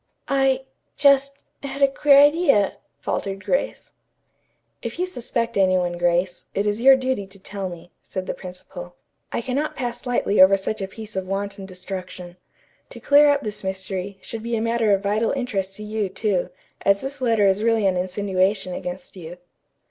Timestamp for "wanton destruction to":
11.27-12.99